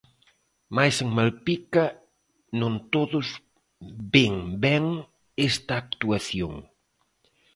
Mais 0.75 0.95
en 1.05 1.09
Malpica 1.17 1.85
non 2.59 2.73
todos 2.93 3.27
ven 4.13 4.35
ben 4.63 4.85
esta 5.49 5.73
actuación. 5.83 6.53